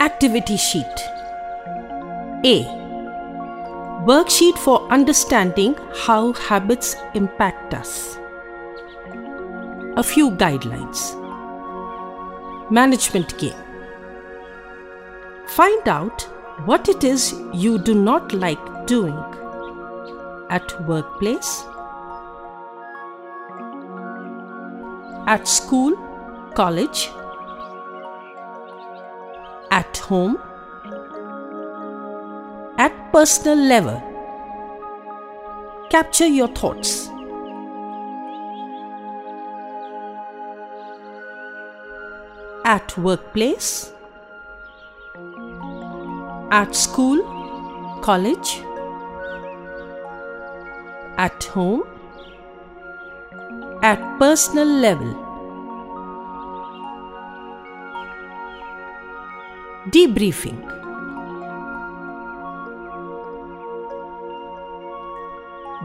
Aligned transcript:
activity 0.00 0.56
sheet. 0.56 1.00
A. 2.42 2.64
Worksheet 4.10 4.56
for 4.56 4.90
understanding 4.90 5.74
how 5.94 6.32
habits 6.32 6.96
impact 7.12 7.74
us. 7.74 8.16
A 9.98 10.02
few 10.02 10.30
guidelines. 10.30 11.02
Management 12.70 13.36
game. 13.36 13.62
Find 15.48 15.86
out 15.86 16.22
what 16.64 16.88
it 16.88 17.04
is 17.04 17.34
you 17.52 17.76
do 17.78 17.94
not 17.94 18.32
like 18.32 18.86
doing 18.86 19.18
at 20.48 20.80
workplace, 20.88 21.64
at 25.26 25.46
school, 25.46 25.94
college, 26.54 27.10
at 29.70 29.96
home, 29.98 30.36
at 32.78 32.92
personal 33.12 33.56
level. 33.56 34.02
Capture 35.90 36.26
your 36.26 36.48
thoughts. 36.48 37.08
At 42.64 42.96
workplace, 42.98 43.92
at 46.52 46.74
school, 46.74 47.22
college, 48.02 48.60
at 51.16 51.42
home, 51.44 51.82
at 53.82 54.18
personal 54.18 54.66
level. 54.66 55.29
Debriefing. 59.90 60.60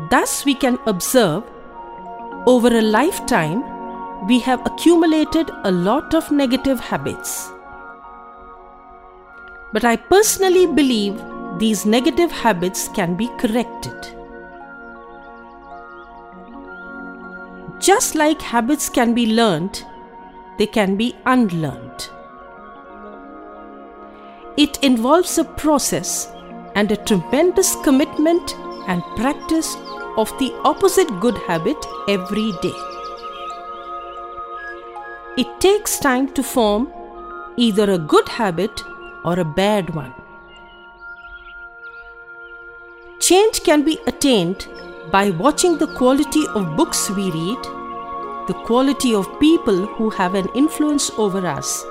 Thus, 0.10 0.46
we 0.46 0.54
can 0.54 0.78
observe 0.86 1.44
over 2.46 2.68
a 2.68 2.82
lifetime 2.82 3.64
we 4.28 4.40
have 4.40 4.66
accumulated 4.66 5.52
a 5.64 5.72
lot 5.72 6.14
of 6.14 6.32
negative 6.32 6.80
habits. 6.80 7.52
But 9.74 9.84
I 9.84 9.96
personally 9.96 10.66
believe 10.66 11.22
these 11.60 11.86
negative 11.86 12.32
habits 12.32 12.88
can 12.90 13.16
be 13.16 13.28
corrected. 13.38 14.16
Just 17.80 18.16
like 18.16 18.42
habits 18.42 18.90
can 18.90 19.14
be 19.14 19.28
learned, 19.28 19.84
they 20.58 20.66
can 20.66 20.96
be 20.96 21.16
unlearned. 21.26 22.10
It 24.58 24.82
involves 24.84 25.38
a 25.38 25.44
process 25.44 26.32
and 26.76 26.92
a 26.92 26.98
tremendous 26.98 27.76
commitment 27.84 28.56
and 28.88 29.02
practice 29.18 29.76
of 30.18 30.30
the 30.40 30.54
opposite 30.64 31.20
good 31.20 31.38
habit 31.40 31.78
every 32.08 32.54
day. 32.62 32.74
It 35.38 35.60
takes 35.60 36.00
time 36.00 36.32
to 36.34 36.44
form 36.44 36.94
either 37.58 37.92
a 37.92 37.98
good 37.98 38.30
habit 38.30 38.82
or 39.26 39.38
a 39.40 39.44
bad 39.44 39.94
one. 39.94 40.14
Change 43.20 43.62
can 43.64 43.84
be 43.84 44.00
attained 44.08 44.68
by 45.12 45.32
watching 45.32 45.78
the 45.78 45.88
quality 45.98 46.46
of 46.54 46.78
books 46.78 47.10
we 47.10 47.30
read, 47.32 47.64
the 48.48 48.62
quality 48.66 49.14
of 49.14 49.40
people 49.40 49.86
who 49.86 50.10
have 50.12 50.36
an 50.36 50.48
influence 50.56 51.12
over 51.18 51.46
us, 51.46 51.84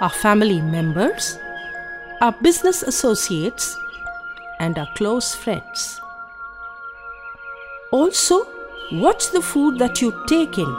our 0.00 0.08
family 0.08 0.62
members, 0.62 1.36
our 2.20 2.32
business 2.32 2.82
associates, 2.82 3.78
and 4.58 4.78
our 4.78 4.88
close 4.94 5.34
friends. 5.34 6.00
Also, 7.92 8.46
watch 8.92 9.30
the 9.30 9.40
food 9.40 9.78
that 9.78 10.02
you 10.02 10.12
take 10.28 10.58
in, 10.58 10.70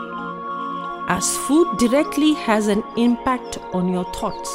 as 1.07 1.35
food 1.47 1.77
directly 1.79 2.33
has 2.33 2.67
an 2.67 2.83
impact 2.95 3.57
on 3.73 3.91
your 3.91 4.05
thoughts. 4.13 4.51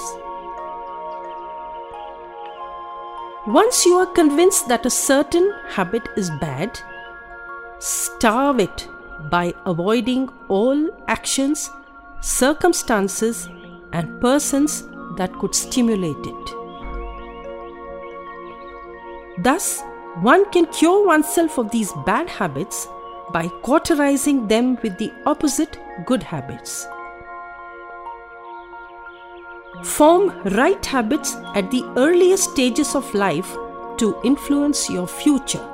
Once 3.48 3.84
you 3.84 3.94
are 3.94 4.06
convinced 4.06 4.68
that 4.68 4.86
a 4.86 4.90
certain 4.90 5.52
habit 5.68 6.08
is 6.16 6.30
bad, 6.40 6.78
starve 7.80 8.60
it 8.60 8.88
by 9.28 9.52
avoiding 9.64 10.28
all 10.48 10.88
actions, 11.08 11.70
circumstances, 12.20 13.48
and 13.92 14.20
persons 14.20 14.84
that 15.16 15.32
could 15.40 15.54
stimulate 15.54 16.26
it. 16.26 16.55
Thus, 19.46 19.84
one 20.22 20.50
can 20.50 20.66
cure 20.66 21.06
oneself 21.06 21.56
of 21.56 21.70
these 21.70 21.92
bad 22.04 22.28
habits 22.28 22.88
by 23.32 23.46
cauterizing 23.62 24.48
them 24.48 24.76
with 24.82 24.98
the 24.98 25.12
opposite 25.24 25.78
good 26.04 26.20
habits. 26.20 26.88
Form 29.84 30.32
right 30.56 30.84
habits 30.84 31.36
at 31.54 31.70
the 31.70 31.84
earliest 31.96 32.50
stages 32.50 32.96
of 32.96 33.14
life 33.14 33.54
to 33.98 34.20
influence 34.24 34.90
your 34.90 35.06
future. 35.06 35.64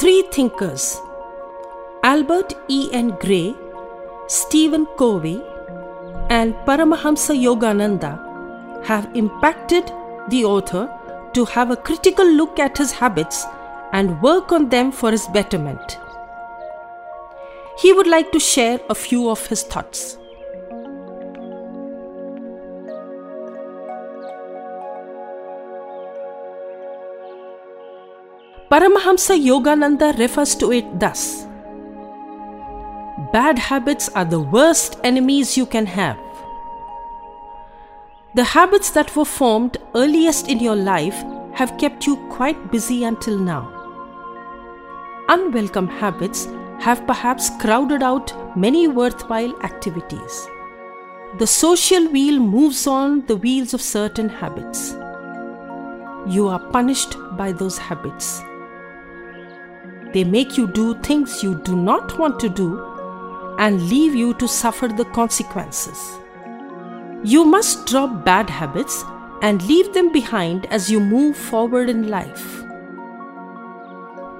Three 0.00 0.22
thinkers 0.32 1.00
Albert 2.02 2.54
E. 2.66 2.88
N. 2.92 3.10
Gray, 3.20 3.54
Stephen 4.26 4.86
Covey, 4.98 5.40
and 6.30 6.54
Paramahamsa 6.66 7.34
Yogananda 7.36 8.84
have 8.84 9.10
impacted 9.14 9.90
the 10.28 10.44
author 10.44 10.90
to 11.34 11.44
have 11.44 11.70
a 11.70 11.76
critical 11.76 12.26
look 12.26 12.58
at 12.58 12.78
his 12.78 12.92
habits 12.92 13.44
and 13.92 14.20
work 14.22 14.52
on 14.52 14.68
them 14.68 14.90
for 14.92 15.10
his 15.10 15.26
betterment. 15.28 15.98
He 17.78 17.92
would 17.92 18.06
like 18.06 18.30
to 18.32 18.40
share 18.40 18.80
a 18.88 18.94
few 18.94 19.28
of 19.28 19.46
his 19.46 19.62
thoughts. 19.62 20.18
Paramahamsa 28.70 29.38
Yogananda 29.38 30.18
refers 30.18 30.54
to 30.56 30.72
it 30.72 30.98
thus 30.98 31.46
Bad 33.34 33.58
habits 33.58 34.08
are 34.10 34.24
the 34.24 34.38
worst 34.38 34.96
enemies 35.02 35.56
you 35.56 35.66
can 35.66 35.86
have. 35.86 36.16
The 38.36 38.44
habits 38.44 38.92
that 38.92 39.16
were 39.16 39.24
formed 39.24 39.76
earliest 39.96 40.46
in 40.46 40.60
your 40.60 40.76
life 40.76 41.16
have 41.52 41.76
kept 41.76 42.06
you 42.06 42.14
quite 42.28 42.70
busy 42.70 43.02
until 43.02 43.36
now. 43.36 43.62
Unwelcome 45.28 45.88
habits 45.88 46.46
have 46.78 47.04
perhaps 47.08 47.50
crowded 47.58 48.04
out 48.04 48.32
many 48.56 48.86
worthwhile 48.86 49.60
activities. 49.64 50.46
The 51.40 51.48
social 51.48 52.06
wheel 52.06 52.38
moves 52.38 52.86
on 52.86 53.26
the 53.26 53.36
wheels 53.36 53.74
of 53.74 53.82
certain 53.82 54.28
habits. 54.28 54.92
You 56.28 56.46
are 56.46 56.64
punished 56.70 57.16
by 57.36 57.50
those 57.50 57.78
habits. 57.78 58.42
They 60.12 60.22
make 60.22 60.56
you 60.56 60.68
do 60.68 60.94
things 61.02 61.42
you 61.42 61.56
do 61.64 61.74
not 61.74 62.16
want 62.16 62.38
to 62.38 62.48
do 62.48 62.93
and 63.58 63.88
leave 63.88 64.14
you 64.14 64.34
to 64.34 64.48
suffer 64.48 64.88
the 64.88 65.04
consequences. 65.06 66.18
You 67.22 67.44
must 67.44 67.86
drop 67.86 68.24
bad 68.24 68.50
habits 68.50 69.04
and 69.42 69.62
leave 69.66 69.92
them 69.94 70.12
behind 70.12 70.66
as 70.66 70.90
you 70.90 71.00
move 71.00 71.36
forward 71.36 71.88
in 71.88 72.08
life. 72.08 72.62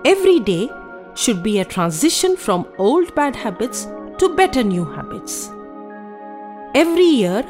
Every 0.04 0.40
day 0.40 0.68
should 1.14 1.42
be 1.42 1.58
a 1.58 1.64
transition 1.64 2.36
from 2.36 2.66
old 2.78 3.14
bad 3.14 3.36
habits 3.36 3.86
to 4.18 4.34
better 4.36 4.62
new 4.62 4.84
habits. 4.84 5.50
Every 6.74 7.04
year, 7.04 7.44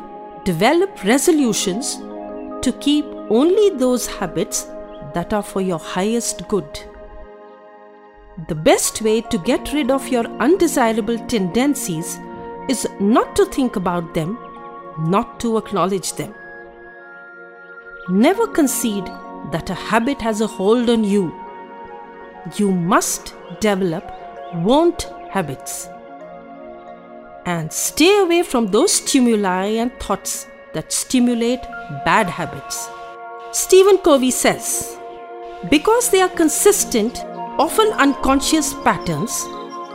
develop 0.45 1.03
resolutions 1.03 1.97
to 2.63 2.77
keep 2.81 3.05
only 3.31 3.71
those 3.71 4.07
habits 4.07 4.67
that 5.15 5.33
are 5.33 5.43
for 5.43 5.61
your 5.61 5.79
highest 5.79 6.47
good. 6.49 6.81
The 8.37 8.55
best 8.55 9.01
way 9.01 9.21
to 9.21 9.39
get 9.39 9.73
rid 9.73 9.93
of 9.93 10.09
your 10.09 10.27
undesirable 10.41 11.19
tendencies 11.29 12.19
is 12.69 12.89
not 12.99 13.37
to 13.37 13.47
think 13.47 13.77
about 13.77 14.13
them, 14.13 14.37
not 14.99 15.39
to 15.41 15.57
acknowledge 15.57 16.15
them. 16.15 16.35
Never 18.09 18.49
concede 18.49 19.07
that 19.53 19.71
a 19.71 19.75
habit 19.75 20.21
has 20.21 20.41
a 20.41 20.49
hold 20.49 20.91
on 20.91 21.05
you. 21.05 21.33
You 22.57 22.73
must 22.73 23.35
develop 23.61 24.11
want 24.55 25.05
habits. 25.31 25.89
And 27.47 27.73
stay 27.73 28.19
away 28.19 28.43
from 28.43 28.67
those 28.67 28.95
stimuli 28.95 29.67
and 29.77 29.93
thoughts 30.01 30.49
that 30.73 30.93
stimulate 30.93 31.63
bad 32.05 32.29
habits. 32.29 32.89
Stephen 33.53 33.99
Covey 33.99 34.33
says, 34.33 34.99
because 35.71 36.11
they 36.11 36.21
are 36.21 36.29
consistent 36.29 37.25
often 37.59 37.93
unconscious 37.93 38.75
patterns, 38.85 39.45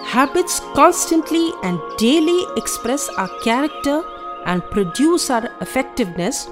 Habits 0.04 0.60
constantly 0.74 1.52
and 1.62 1.80
daily 1.98 2.44
express 2.58 3.08
our 3.10 3.30
character 3.44 4.02
and 4.46 4.64
produce 4.72 5.30
our 5.30 5.48
effectiveness 5.62 6.48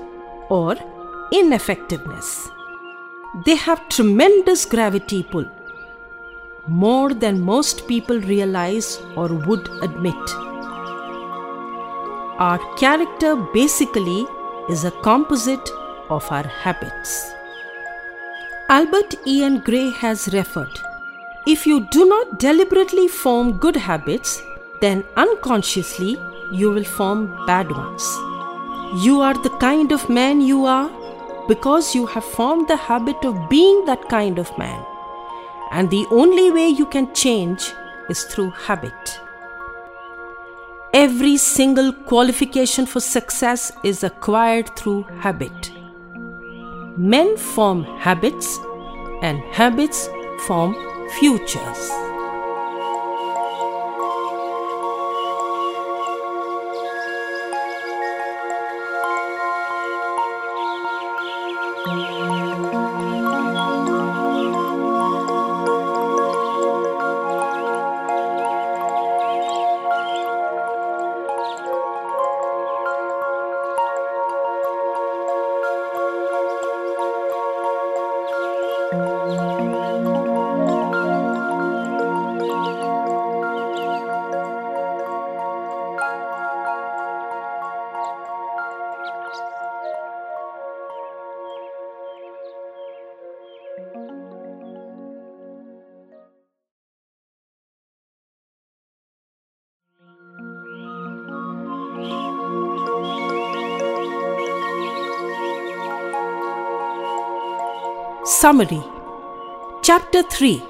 or 0.49 0.75
ineffectiveness. 1.31 2.49
They 3.47 3.55
have 3.55 3.89
tremendous 3.89 4.63
gravity 4.65 5.23
pull, 5.23 5.45
more 6.67 7.15
than 7.15 7.41
most 7.41 7.87
people 7.87 8.19
realize 8.19 9.01
or 9.15 9.29
would 9.33 9.67
admit. 9.81 10.35
Our 12.37 12.59
character 12.75 13.35
basically 13.55 14.27
is 14.69 14.83
a 14.83 14.91
composite 15.01 15.69
of 16.09 16.31
our 16.31 16.45
habits. 16.45 17.33
Albert 18.69 19.15
Ian 19.25 19.61
Gray 19.61 19.89
has 19.89 20.27
referred 20.31 20.86
If 21.49 21.65
you 21.65 21.87
do 21.91 22.05
not 22.05 22.39
deliberately 22.39 23.07
form 23.07 23.53
good 23.57 23.77
habits, 23.77 24.43
then 24.81 25.05
unconsciously 25.15 26.17
you 26.51 26.71
will 26.71 26.83
form 26.83 27.21
bad 27.45 27.71
ones. 27.71 28.03
You 29.01 29.21
are 29.21 29.33
the 29.33 29.55
kind 29.61 29.93
of 29.93 30.09
man 30.09 30.41
you 30.41 30.65
are 30.65 30.89
because 31.47 31.95
you 31.95 32.05
have 32.05 32.25
formed 32.25 32.67
the 32.67 32.75
habit 32.75 33.23
of 33.23 33.49
being 33.49 33.85
that 33.85 34.09
kind 34.09 34.39
of 34.39 34.51
man. 34.57 34.83
And 35.71 35.89
the 35.89 36.05
only 36.11 36.51
way 36.51 36.67
you 36.67 36.85
can 36.85 37.13
change 37.13 37.71
is 38.09 38.25
through 38.25 38.49
habit. 38.49 39.21
Every 40.93 41.37
single 41.37 41.93
qualification 41.93 42.85
for 42.85 42.99
success 42.99 43.71
is 43.85 44.03
acquired 44.03 44.75
through 44.75 45.03
habit. 45.19 45.71
Men 46.97 47.37
form 47.37 47.85
habits, 47.99 48.59
and 49.21 49.39
habits 49.53 50.09
form 50.45 50.75
futures. 51.19 52.06
Summary 108.47 108.81
Chapter 109.83 110.21
3 110.23 110.63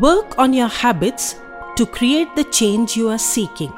Work 0.00 0.36
on 0.36 0.52
your 0.52 0.66
habits 0.66 1.36
to 1.76 1.86
create 1.86 2.34
the 2.34 2.42
change 2.58 2.96
you 2.96 3.08
are 3.08 3.20
seeking. 3.24 3.72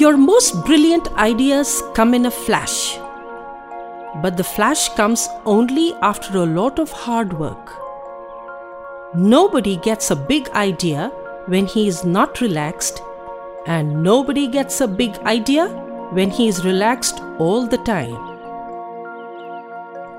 Your 0.00 0.16
most 0.16 0.64
brilliant 0.64 1.12
ideas 1.28 1.84
come 1.94 2.14
in 2.14 2.26
a 2.26 2.32
flash, 2.32 2.98
but 4.24 4.36
the 4.36 4.50
flash 4.56 4.88
comes 5.00 5.28
only 5.44 5.94
after 6.02 6.36
a 6.38 6.52
lot 6.58 6.80
of 6.80 6.90
hard 6.90 7.38
work. 7.38 7.74
Nobody 9.14 9.76
gets 9.76 10.10
a 10.10 10.22
big 10.34 10.48
idea 10.68 11.10
when 11.54 11.66
he 11.66 11.86
is 11.86 12.04
not 12.04 12.40
relaxed, 12.40 13.02
and 13.66 14.02
nobody 14.02 14.48
gets 14.48 14.80
a 14.80 14.88
big 14.88 15.26
idea 15.36 15.68
when 16.20 16.30
he 16.30 16.48
is 16.48 16.64
relaxed 16.64 17.20
all 17.38 17.68
the 17.68 17.84
time. 17.94 18.35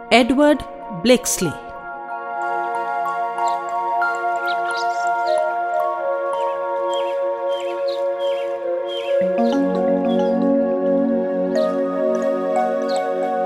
Edward 0.10 0.64
Blakeslee 1.04 1.52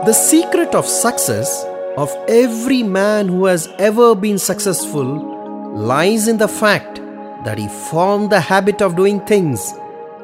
The 0.05 0.13
secret 0.13 0.75
of 0.75 0.85
success 0.85 1.65
of 1.97 2.15
every 2.27 2.83
man 2.83 3.27
who 3.27 3.45
has 3.45 3.67
ever 3.79 4.13
been 4.13 4.37
successful 4.37 5.73
lies 5.73 6.27
in 6.27 6.37
the 6.37 6.47
fact 6.47 7.01
that 7.43 7.57
he 7.57 7.67
formed 7.89 8.29
the 8.29 8.39
habit 8.39 8.83
of 8.83 8.95
doing 8.95 9.19
things 9.21 9.73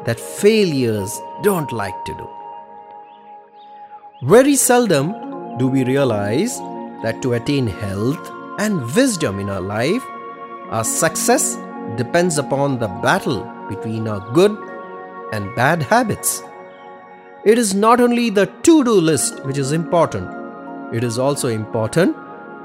that 0.06 0.20
failures 0.20 1.20
don't 1.42 1.72
like 1.72 2.06
to 2.06 2.14
do. 2.14 2.30
Very 4.22 4.56
seldom 4.56 5.27
do 5.58 5.68
we 5.68 5.84
realize 5.84 6.60
that 7.04 7.22
to 7.22 7.34
attain 7.34 7.68
health 7.68 8.32
and 8.60 8.82
wisdom 8.96 9.40
in 9.40 9.50
our 9.50 9.62
life, 9.62 10.04
our 10.70 10.84
success 10.84 11.58
depends 11.96 12.38
upon 12.38 12.80
the 12.80 12.88
battle 12.88 13.44
between 13.70 14.08
our 14.08 14.20
good 14.34 14.56
and 15.34 15.54
bad 15.56 15.82
habits. 15.82 16.44
It 17.44 17.58
is 17.58 17.74
not 17.74 18.00
only 18.00 18.30
the 18.30 18.46
to 18.46 18.84
do 18.84 19.00
list 19.00 19.44
which 19.46 19.58
is 19.58 19.72
important, 19.72 20.30
it 20.94 21.04
is 21.04 21.18
also 21.18 21.48
important 21.48 22.16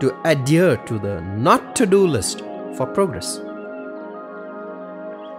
to 0.00 0.14
adhere 0.24 0.76
to 0.76 0.98
the 0.98 1.20
not 1.20 1.76
to 1.76 1.86
do 1.86 2.06
list 2.06 2.40
for 2.76 2.86
progress. 2.86 3.38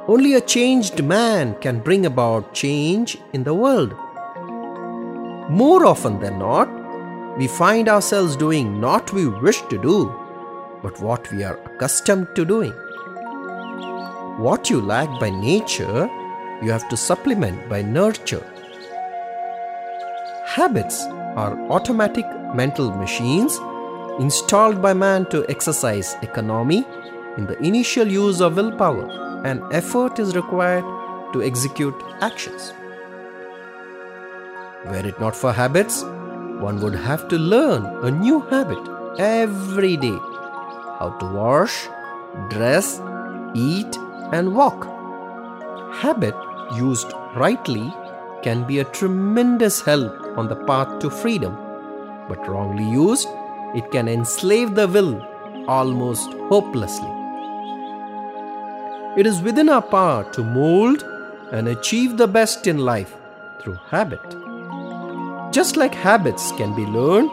Only 0.08 0.34
a 0.34 0.42
changed 0.42 1.04
man 1.04 1.56
can 1.62 1.80
bring 1.80 2.06
about 2.06 2.54
change 2.54 3.18
in 3.32 3.44
the 3.44 3.54
world. 3.54 3.94
More 5.50 5.86
often 5.86 6.20
than 6.20 6.40
not, 6.40 6.83
we 7.38 7.48
find 7.48 7.90
ourselves 7.90 8.36
doing 8.36 8.80
not 8.80 9.12
we 9.12 9.28
wish 9.28 9.62
to 9.64 9.78
do, 9.78 10.14
but 10.84 11.00
what 11.02 11.32
we 11.32 11.44
are 11.44 11.58
accustomed 11.66 12.28
to 12.36 12.46
doing. 12.46 12.74
What 14.38 14.70
you 14.70 14.82
lack 14.82 15.20
by 15.20 15.30
nature, 15.30 16.10
you 16.62 16.72
have 16.72 16.88
to 16.90 16.98
supplement 16.98 17.70
by 17.70 17.82
nurture. 17.82 18.46
Habits 20.46 21.04
are 21.36 21.60
automatic 21.72 22.26
mental 22.54 22.92
machines 22.92 23.60
installed 24.20 24.82
by 24.82 24.94
man 24.94 25.26
to 25.32 25.44
exercise 25.50 26.16
economy 26.22 26.86
in 27.38 27.48
the 27.48 27.58
initial 27.64 28.08
use 28.08 28.42
of 28.42 28.58
willpower, 28.58 29.10
and 29.44 29.62
effort 29.74 30.20
is 30.20 30.36
required 30.36 30.84
to 31.34 31.42
execute 31.42 31.96
actions. 32.22 32.74
Were 34.86 35.08
it 35.08 35.20
not 35.20 35.36
for 35.36 35.52
habits, 35.52 36.04
one 36.64 36.80
would 36.82 36.96
have 36.96 37.28
to 37.28 37.38
learn 37.38 37.86
a 38.08 38.12
new 38.12 38.40
habit 38.52 38.84
every 39.20 39.96
day 39.98 40.18
how 41.00 41.10
to 41.20 41.26
wash, 41.34 41.88
dress, 42.50 43.02
eat, 43.54 43.98
and 44.32 44.56
walk. 44.56 44.86
Habit 46.02 46.36
used 46.76 47.12
rightly 47.36 47.92
can 48.42 48.64
be 48.66 48.80
a 48.80 48.86
tremendous 49.00 49.82
help 49.82 50.38
on 50.38 50.48
the 50.48 50.60
path 50.68 51.00
to 51.00 51.10
freedom, 51.10 51.56
but 52.30 52.48
wrongly 52.48 52.88
used, 52.90 53.28
it 53.76 53.90
can 53.92 54.08
enslave 54.08 54.76
the 54.76 54.88
will 54.88 55.14
almost 55.68 56.32
hopelessly. 56.54 57.12
It 59.18 59.28
is 59.28 59.42
within 59.42 59.70
our 59.70 59.82
power 59.82 60.24
to 60.32 60.44
mold 60.44 61.04
and 61.52 61.68
achieve 61.68 62.18
the 62.18 62.28
best 62.28 62.68
in 62.68 62.78
life 62.78 63.14
through 63.60 63.80
habit. 63.90 64.43
Just 65.54 65.78
like 65.78 65.94
habits 65.94 66.52
can 66.54 66.74
be 66.76 66.84
learned, 66.84 67.30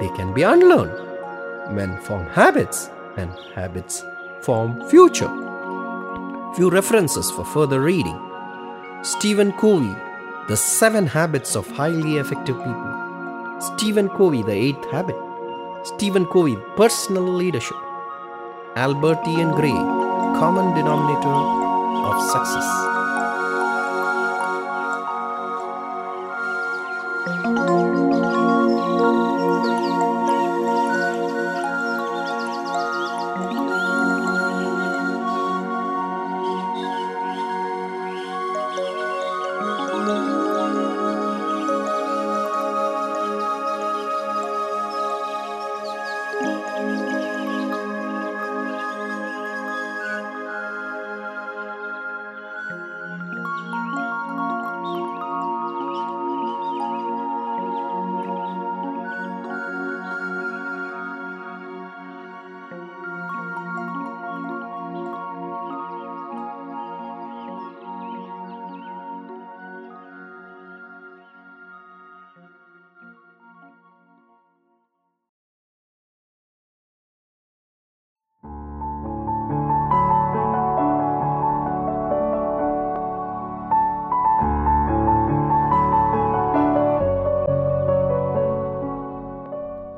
they 0.00 0.08
can 0.16 0.34
be 0.34 0.42
unlearned. 0.42 0.98
Men 1.72 1.96
form 2.00 2.26
habits, 2.26 2.90
and 3.16 3.30
habits 3.54 4.04
form 4.40 4.88
future. 4.88 5.30
Few 6.56 6.70
references 6.70 7.30
for 7.30 7.44
further 7.44 7.80
reading 7.80 8.18
Stephen 9.04 9.52
Covey, 9.52 9.94
The 10.48 10.56
Seven 10.56 11.06
Habits 11.06 11.54
of 11.54 11.70
Highly 11.70 12.16
Effective 12.16 12.56
People. 12.56 13.60
Stephen 13.60 14.08
Covey, 14.08 14.42
The 14.42 14.58
Eighth 14.66 14.90
Habit. 14.90 15.16
Stephen 15.84 16.26
Covey, 16.26 16.56
Personal 16.76 17.22
Leadership. 17.22 17.76
Albert 18.74 19.20
Ian 19.28 19.52
Gray, 19.52 19.82
Common 20.40 20.74
Denominator 20.74 21.38
of 22.08 22.20
Success. 22.28 23.01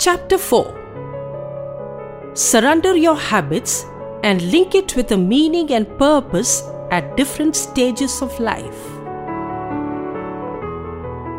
Chapter 0.05 0.37
4 0.37 2.33
Surrender 2.35 2.95
your 2.95 3.17
habits 3.17 3.87
and 4.23 4.43
link 4.53 4.75
it 4.75 4.95
with 4.97 5.13
a 5.13 5.17
meaning 5.17 5.71
and 5.73 5.89
purpose 5.99 6.63
at 6.91 7.17
different 7.17 7.57
stages 7.57 8.21
of 8.21 8.39
life. 8.39 8.83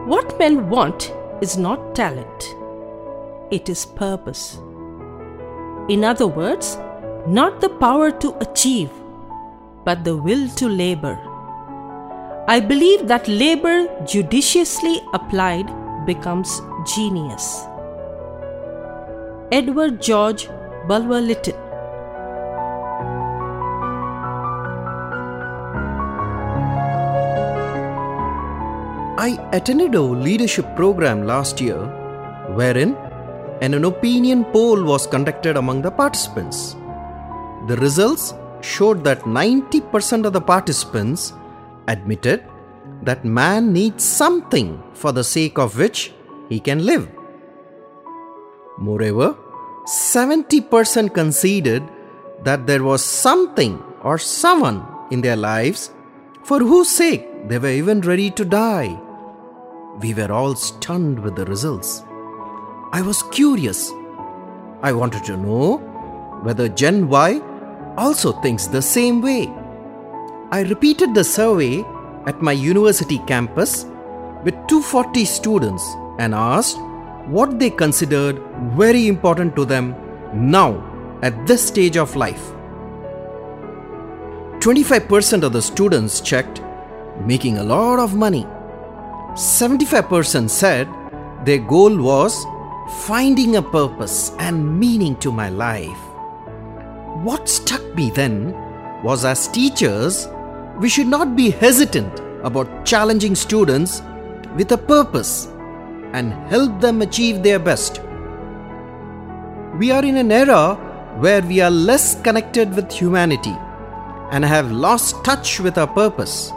What 0.08 0.40
men 0.40 0.68
want 0.68 1.14
is 1.42 1.60
not 1.60 1.94
talent, 1.94 2.56
it 3.52 3.70
is 3.70 3.86
purpose. 3.86 4.58
In 5.88 6.04
other 6.04 6.26
words, 6.26 6.80
not 7.28 7.62
the 7.62 7.70
power 7.70 8.10
to 8.10 8.36
achieve, 8.40 8.90
but 9.84 10.04
the 10.04 10.18
will 10.18 10.50
to 10.56 10.68
labor. 10.68 11.16
I 12.48 12.60
believe 12.62 13.08
that 13.10 13.28
labor 13.28 13.88
judiciously 14.08 15.02
applied 15.14 15.72
becomes 16.08 16.62
genius. 16.96 17.68
Edward 19.52 20.02
George 20.02 20.48
Bulwer 20.88 21.22
Lytton 21.22 21.54
I 29.20 29.38
attended 29.54 29.94
a 29.94 30.02
leadership 30.02 30.76
program 30.76 31.28
last 31.28 31.62
year 31.62 31.78
wherein 32.56 32.96
an 33.62 33.86
opinion 33.86 34.46
poll 34.46 34.84
was 34.84 35.06
conducted 35.06 35.58
among 35.58 35.84
the 35.84 35.92
participants. 35.92 36.76
The 37.68 37.78
results 37.78 38.34
showed 38.62 39.04
that 39.04 39.22
90% 39.22 40.26
of 40.26 40.34
the 40.34 40.42
participants 40.42 41.34
admitted 41.88 42.44
that 43.04 43.24
man 43.24 43.72
needs 43.72 44.04
something 44.04 44.82
for 44.96 45.12
the 45.12 45.24
sake 45.24 45.60
of 45.60 45.78
which 45.78 46.14
he 46.50 46.60
can 46.60 46.84
live. 46.84 47.15
Moreover, 48.78 49.36
70% 49.86 51.14
conceded 51.14 51.84
that 52.44 52.68
there 52.68 52.84
was 52.84 53.04
something 53.04 53.82
or 54.02 54.18
someone 54.18 54.86
in 55.12 55.22
their 55.22 55.36
lives 55.36 55.92
for 56.44 56.60
whose 56.60 56.90
sake 56.90 57.48
they 57.48 57.58
were 57.58 57.70
even 57.70 58.02
ready 58.02 58.30
to 58.32 58.46
die. 58.46 59.00
We 60.02 60.14
were 60.14 60.32
all 60.32 60.56
stunned 60.56 61.20
with 61.20 61.36
the 61.36 61.46
results. 61.46 62.04
I 62.92 63.02
was 63.02 63.24
curious. 63.24 63.92
I 64.82 64.92
wanted 64.92 65.24
to 65.26 65.38
know 65.38 65.78
whether 66.44 66.68
Gen 66.70 67.08
Y 67.08 67.42
also 67.98 68.34
thinks 68.42 68.68
the 68.68 68.82
same 68.82 69.22
way. 69.22 69.48
I 70.52 70.62
repeated 70.62 71.14
the 71.14 71.24
survey 71.24 71.84
at 72.26 72.42
my 72.42 72.52
university 72.52 73.20
campus 73.28 73.86
with 74.44 74.54
240 74.68 75.26
students 75.26 75.84
and 76.20 76.36
asked 76.36 76.78
what 77.28 77.60
they 77.60 77.70
considered 77.70 78.42
very 78.76 79.08
important 79.08 79.56
to 79.56 79.66
them 79.66 79.96
now 80.34 80.84
at 81.22 81.48
this 81.48 81.66
stage 81.68 81.98
of 81.98 82.16
life. 82.16 82.52
25% 84.60 85.44
of 85.44 85.54
the 85.54 85.62
students 85.62 86.22
checked 86.22 86.62
making 87.26 87.58
a 87.58 87.64
lot 87.64 88.00
of 88.00 88.16
money 88.16 88.46
75% 89.36 90.50
said 90.50 90.88
their 91.44 91.60
goal 91.60 92.02
was 92.02 92.46
finding 93.06 93.58
a 93.58 93.62
purpose 93.62 94.32
and 94.40 94.80
meaning 94.80 95.18
to 95.18 95.30
my 95.30 95.50
life. 95.50 95.98
What 97.22 97.50
struck 97.50 97.84
me 97.96 98.12
then 98.12 98.54
was 99.04 99.26
as 99.26 99.50
teachers, 99.50 100.30
we 100.80 100.88
should 100.88 101.08
not 101.08 101.36
be 101.36 101.50
hesitant 101.50 102.22
about 102.46 102.86
challenging 102.86 103.36
students 103.36 104.02
with 104.56 104.72
a 104.72 104.78
purpose 104.78 105.50
and 106.16 106.34
help 106.50 106.80
them 106.80 107.02
achieve 107.02 107.44
their 107.44 107.60
best. 107.60 108.02
We 109.80 109.92
are 109.92 110.04
in 110.06 110.18
an 110.18 110.32
era 110.32 110.76
where 111.20 111.42
we 111.42 111.60
are 111.62 111.72
less 111.72 112.22
connected 112.22 112.76
with 112.76 112.92
humanity 112.92 113.56
and 114.32 114.46
have 114.46 114.72
lost 114.72 115.24
touch 115.26 115.60
with 115.60 115.78
our 115.78 115.88
purpose. 115.88 116.52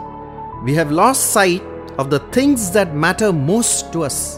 We 0.63 0.73
have 0.75 0.91
lost 0.91 1.31
sight 1.31 1.61
of 1.97 2.09
the 2.09 2.19
things 2.37 2.71
that 2.71 2.95
matter 2.95 3.31
most 3.33 3.91
to 3.93 4.03
us. 4.03 4.37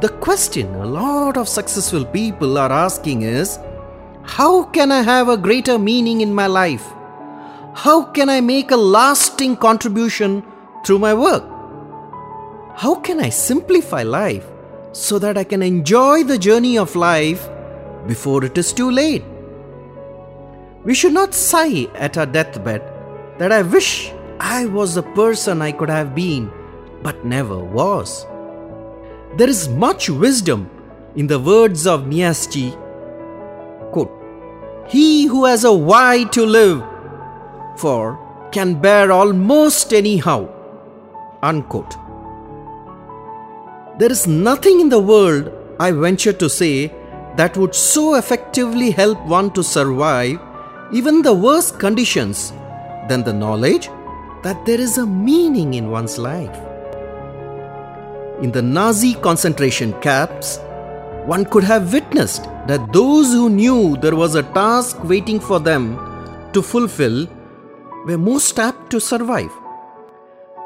The 0.00 0.10
question 0.20 0.74
a 0.74 0.86
lot 0.86 1.36
of 1.36 1.48
successful 1.48 2.04
people 2.04 2.58
are 2.58 2.72
asking 2.72 3.22
is 3.22 3.58
How 4.22 4.64
can 4.64 4.92
I 4.92 5.02
have 5.02 5.28
a 5.28 5.36
greater 5.36 5.78
meaning 5.78 6.20
in 6.20 6.34
my 6.34 6.46
life? 6.46 6.86
How 7.74 8.04
can 8.04 8.30
I 8.30 8.40
make 8.40 8.70
a 8.70 8.76
lasting 8.76 9.56
contribution 9.56 10.42
through 10.84 10.98
my 10.98 11.14
work? 11.14 11.55
How 12.78 12.96
can 12.96 13.20
I 13.20 13.30
simplify 13.30 14.02
life 14.02 14.44
so 14.92 15.18
that 15.20 15.38
I 15.38 15.44
can 15.44 15.62
enjoy 15.62 16.24
the 16.24 16.36
journey 16.36 16.76
of 16.76 16.94
life 16.94 17.48
before 18.06 18.44
it 18.44 18.58
is 18.58 18.74
too 18.74 18.90
late? 18.90 19.24
We 20.84 20.92
should 20.92 21.14
not 21.14 21.32
sigh 21.32 21.88
at 21.94 22.18
our 22.18 22.26
deathbed 22.26 22.82
that 23.38 23.50
I 23.50 23.62
wish 23.62 24.12
I 24.38 24.66
was 24.66 24.94
the 24.94 25.02
person 25.02 25.62
I 25.62 25.72
could 25.72 25.88
have 25.88 26.14
been, 26.14 26.52
but 27.02 27.24
never 27.24 27.58
was. 27.64 28.26
There 29.38 29.48
is 29.48 29.70
much 29.70 30.10
wisdom 30.10 30.68
in 31.14 31.26
the 31.26 31.40
words 31.40 31.86
of 31.86 32.06
Nietzsche. 32.06 32.72
Quote, 33.90 34.12
he 34.86 35.24
who 35.24 35.46
has 35.46 35.64
a 35.64 35.72
why 35.72 36.24
to 36.32 36.44
live 36.44 36.84
for 37.78 38.18
can 38.52 38.74
bear 38.74 39.10
almost 39.10 39.94
anyhow. 39.94 40.46
Unquote. 41.42 42.05
There 43.98 44.12
is 44.12 44.26
nothing 44.26 44.80
in 44.80 44.90
the 44.90 45.00
world, 45.00 45.50
I 45.80 45.90
venture 45.90 46.34
to 46.34 46.50
say, 46.50 46.92
that 47.36 47.56
would 47.56 47.74
so 47.74 48.16
effectively 48.16 48.90
help 48.90 49.18
one 49.26 49.50
to 49.52 49.62
survive 49.62 50.38
even 50.92 51.22
the 51.22 51.32
worst 51.32 51.78
conditions 51.78 52.52
than 53.08 53.24
the 53.24 53.32
knowledge 53.32 53.88
that 54.42 54.66
there 54.66 54.78
is 54.78 54.98
a 54.98 55.06
meaning 55.06 55.72
in 55.74 55.90
one's 55.90 56.18
life. 56.18 56.54
In 58.42 58.52
the 58.52 58.60
Nazi 58.60 59.14
concentration 59.14 59.98
camps, 60.02 60.58
one 61.24 61.46
could 61.46 61.64
have 61.64 61.94
witnessed 61.94 62.44
that 62.66 62.92
those 62.92 63.32
who 63.32 63.48
knew 63.48 63.96
there 63.96 64.14
was 64.14 64.34
a 64.34 64.42
task 64.42 65.02
waiting 65.04 65.40
for 65.40 65.58
them 65.58 65.96
to 66.52 66.60
fulfill 66.60 67.26
were 68.04 68.18
most 68.18 68.58
apt 68.58 68.90
to 68.90 69.00
survive. 69.00 69.50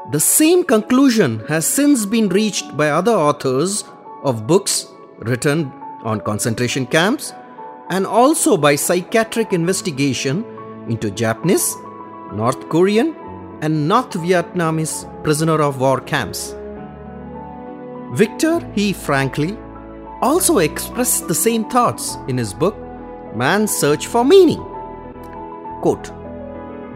The 0.09 0.19
same 0.19 0.63
conclusion 0.63 1.39
has 1.47 1.65
since 1.65 2.07
been 2.07 2.27
reached 2.29 2.75
by 2.75 2.89
other 2.89 3.11
authors 3.11 3.83
of 4.23 4.47
books 4.47 4.87
written 5.19 5.71
on 6.03 6.19
concentration 6.21 6.87
camps 6.87 7.33
and 7.89 8.07
also 8.07 8.57
by 8.57 8.75
psychiatric 8.75 9.53
investigation 9.53 10.43
into 10.89 11.11
Japanese, 11.11 11.75
North 12.33 12.67
Korean, 12.67 13.15
and 13.61 13.87
North 13.87 14.13
Vietnamese 14.13 15.05
prisoner 15.23 15.61
of 15.61 15.79
war 15.79 16.01
camps. 16.01 16.55
Victor 18.13 18.59
He 18.73 18.93
frankly 18.93 19.55
also 20.21 20.57
expressed 20.57 21.27
the 21.27 21.35
same 21.35 21.69
thoughts 21.69 22.17
in 22.27 22.37
his 22.37 22.53
book 22.53 22.75
Man's 23.35 23.71
Search 23.71 24.07
for 24.07 24.25
Meaning. 24.25 24.61
Quote, 25.81 26.11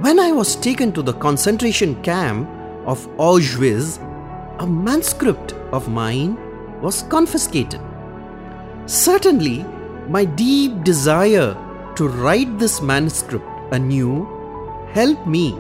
when 0.02 0.20
I 0.20 0.32
was 0.32 0.56
taken 0.56 0.92
to 0.94 1.02
the 1.02 1.14
concentration 1.14 2.02
camp 2.02 2.50
of 2.86 3.08
Auschwitz, 3.18 4.00
a 4.60 4.68
manuscript 4.68 5.54
of 5.72 5.89
mine 5.89 6.38
was 6.82 7.04
confiscated. 7.04 7.82
Certainly, 8.86 9.65
my 10.08 10.25
deep 10.25 10.84
desire 10.84 11.56
to 11.96 12.08
write 12.08 12.60
this 12.60 12.82
manuscript 12.82 13.46
anew 13.72 14.27
helped 14.94 15.25
me 15.25 15.58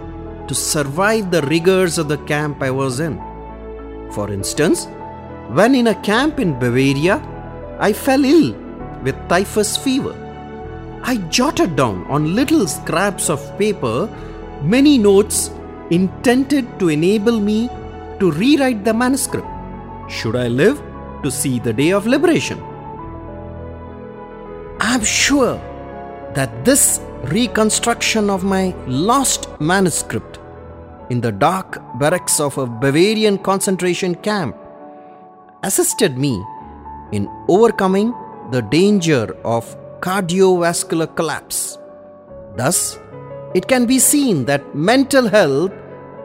to 0.47 0.53
survive 0.53 1.31
the 1.31 1.41
rigors 1.43 1.97
of 1.97 2.07
the 2.07 2.19
camp 2.19 2.61
I 2.61 2.69
was 2.71 2.99
in. 2.99 3.17
For 4.11 4.31
instance, 4.31 4.87
when 5.49 5.75
in 5.75 5.87
a 5.87 6.01
camp 6.01 6.39
in 6.39 6.59
Bavaria, 6.59 7.21
I 7.79 7.91
fell 7.93 8.23
ill 8.23 8.53
with 9.03 9.27
typhus 9.27 9.75
fever. 9.75 10.15
I 11.03 11.17
jotted 11.29 11.75
down 11.75 12.05
on 12.07 12.35
little 12.35 12.67
scraps 12.67 13.29
of 13.29 13.57
paper 13.57 14.07
many 14.63 14.97
notes 14.97 15.51
intended 15.91 16.79
to 16.79 16.89
enable 16.89 17.39
me 17.39 17.69
to 18.19 18.31
rewrite 18.31 18.83
the 18.83 18.93
manuscript 18.93 19.47
should 20.07 20.35
I 20.35 20.47
live 20.47 20.81
to 21.23 21.31
see 21.31 21.59
the 21.59 21.73
day 21.73 21.91
of 21.91 22.05
liberation. 22.05 22.59
I 24.79 24.93
am 24.93 25.03
sure 25.03 25.55
that 26.33 26.65
this 26.65 26.99
reconstruction 27.23 28.29
of 28.29 28.43
my 28.43 28.75
lost 28.87 29.49
manuscript 29.59 30.39
in 31.09 31.21
the 31.21 31.31
dark 31.31 31.81
barracks 31.99 32.39
of 32.39 32.57
a 32.57 32.65
Bavarian 32.65 33.37
concentration 33.37 34.15
camp 34.15 34.55
assisted 35.63 36.17
me 36.17 36.43
in 37.11 37.29
overcoming 37.47 38.13
the 38.51 38.61
danger 38.61 39.35
of 39.43 39.75
cardiovascular 40.01 41.15
collapse. 41.15 41.77
Thus, 42.55 42.99
it 43.55 43.67
can 43.69 43.85
be 43.85 43.97
seen 43.97 44.43
that 44.45 44.75
mental 44.75 45.29
health 45.29 45.71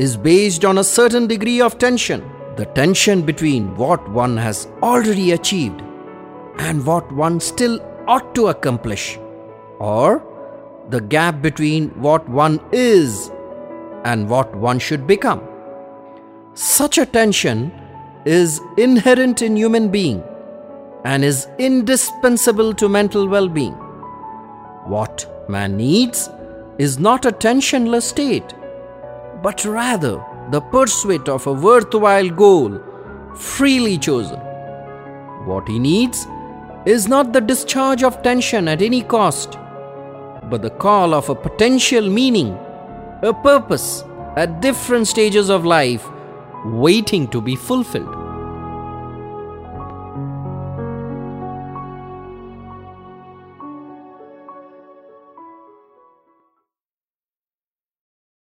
is 0.01 0.17
based 0.17 0.65
on 0.65 0.79
a 0.79 0.85
certain 0.85 1.29
degree 1.29 1.61
of 1.61 1.79
tension, 1.79 2.29
the 2.57 2.67
tension 2.67 3.23
between 3.23 3.77
what 3.77 4.09
one 4.11 4.37
has 4.37 4.67
already 4.83 5.31
achieved 5.31 5.81
and 6.59 6.85
what 6.85 7.11
one 7.13 7.39
still 7.39 7.81
ought 8.09 8.35
to 8.35 8.49
accomplish, 8.49 9.17
or 9.79 10.27
the 10.89 11.01
gap 11.01 11.41
between 11.41 11.89
what 11.91 12.29
one 12.29 12.59
is 12.73 13.31
and 14.05 14.29
what 14.29 14.53
one 14.57 14.81
should 14.81 15.07
become. 15.07 15.41
Such 16.55 16.99
a 16.99 17.07
tension 17.07 17.71
is 18.25 18.61
inherent 18.77 19.41
in 19.41 19.57
human 19.57 19.89
being 19.89 20.21
and 21.05 21.25
is 21.25 21.47
indispensable 21.61 22.75
to 22.75 22.89
mental 22.89 23.29
well-being. 23.29 23.75
What 24.95 25.47
man 25.49 25.77
needs 25.77 26.29
is 26.85 26.99
not 26.99 27.27
a 27.27 27.33
tensionless 27.45 28.05
state, 28.05 28.55
but 29.43 29.65
rather 29.67 30.13
the 30.51 30.61
pursuit 30.75 31.29
of 31.29 31.47
a 31.47 31.53
worthwhile 31.53 32.31
goal 32.31 32.81
freely 33.37 33.99
chosen. 33.99 34.39
What 35.51 35.69
he 35.69 35.79
needs 35.79 36.27
is 36.87 37.07
not 37.07 37.35
the 37.35 37.43
discharge 37.43 38.03
of 38.03 38.23
tension 38.23 38.67
at 38.67 38.81
any 38.81 39.03
cost, 39.03 39.59
but 40.49 40.63
the 40.63 40.71
call 40.71 41.13
of 41.13 41.29
a 41.29 41.35
potential 41.35 42.09
meaning, 42.09 42.57
a 43.23 43.35
purpose 43.35 44.03
at 44.37 44.63
different 44.63 45.07
stages 45.07 45.51
of 45.51 45.67
life 45.67 46.09
waiting 46.65 47.29
to 47.29 47.43
be 47.43 47.57
fulfilled. 47.57 48.30